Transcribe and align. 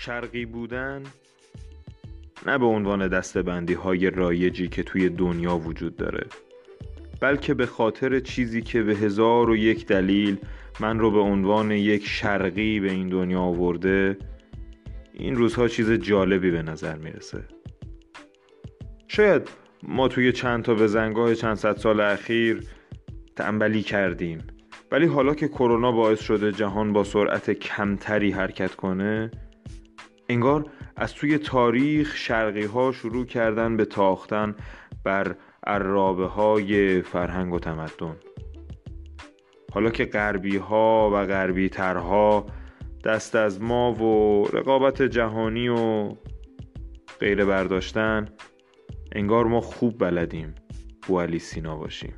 شرقی 0.00 0.46
بودن 0.46 1.02
نه 2.46 2.58
به 2.58 2.66
عنوان 2.66 3.08
دستبندی 3.08 3.74
های 3.74 4.10
رایجی 4.10 4.68
که 4.68 4.82
توی 4.82 5.08
دنیا 5.08 5.56
وجود 5.56 5.96
داره 5.96 6.26
بلکه 7.20 7.54
به 7.54 7.66
خاطر 7.66 8.20
چیزی 8.20 8.62
که 8.62 8.82
به 8.82 8.94
هزار 8.94 9.50
و 9.50 9.56
یک 9.56 9.86
دلیل 9.86 10.38
من 10.80 10.98
رو 10.98 11.10
به 11.10 11.18
عنوان 11.18 11.70
یک 11.70 12.06
شرقی 12.06 12.80
به 12.80 12.90
این 12.90 13.08
دنیا 13.08 13.40
آورده 13.40 14.18
این 15.12 15.36
روزها 15.36 15.68
چیز 15.68 15.90
جالبی 15.90 16.50
به 16.50 16.62
نظر 16.62 16.96
می‌رسه. 16.96 17.44
شاید 19.08 19.48
ما 19.82 20.08
توی 20.08 20.32
چند 20.32 20.64
تا 20.64 20.74
بزنگاه 20.74 21.34
چند 21.34 21.56
صد 21.56 21.76
سال 21.76 22.00
اخیر 22.00 22.64
تنبلی 23.36 23.82
کردیم 23.82 24.38
ولی 24.90 25.06
حالا 25.06 25.34
که 25.34 25.48
کرونا 25.48 25.92
باعث 25.92 26.20
شده 26.20 26.52
جهان 26.52 26.92
با 26.92 27.04
سرعت 27.04 27.50
کمتری 27.50 28.30
حرکت 28.30 28.74
کنه 28.74 29.30
انگار 30.30 30.66
از 30.96 31.14
توی 31.14 31.38
تاریخ 31.38 32.16
شرقی 32.16 32.64
ها 32.64 32.92
شروع 32.92 33.26
کردن 33.26 33.76
به 33.76 33.84
تاختن 33.84 34.54
بر 35.04 35.36
عرابه 35.66 36.26
های 36.26 37.02
فرهنگ 37.02 37.52
و 37.52 37.58
تمدن. 37.58 38.16
حالا 39.72 39.90
که 39.90 40.04
غربی 40.04 40.56
ها 40.56 41.10
و 41.12 41.26
غربی 41.26 41.68
ترها 41.68 42.46
دست 43.04 43.36
از 43.36 43.62
ما 43.62 43.92
و 43.92 44.44
رقابت 44.52 45.02
جهانی 45.02 45.68
و 45.68 46.14
غیره 47.20 47.44
برداشتن 47.44 48.28
انگار 49.12 49.46
ما 49.46 49.60
خوب 49.60 49.98
بلدیم 49.98 50.54
بو 51.06 51.20
علی 51.20 51.38
سینا 51.38 51.76
باشیم. 51.76 52.14